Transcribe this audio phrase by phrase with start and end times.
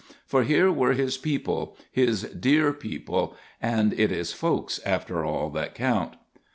[0.25, 5.75] For here were his people, his dear people, and it is folks, after all, that
[5.75, 6.13] count.